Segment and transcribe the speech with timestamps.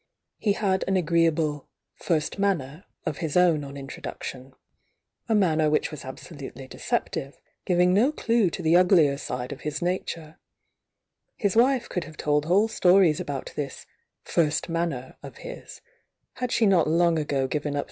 [0.39, 4.53] He had an agreeable "first manner" of his own onintroduction,
[5.29, 9.79] a mumer which was absolutely deceptive, givmg no clue to the uglier side of his
[9.79, 10.35] nar iS^ucf
[11.39, 13.85] ^^® could have told whole stories about this
[14.23, 15.81] "first manner" of his,
[16.33, 17.79] had she not long ago given v?H.!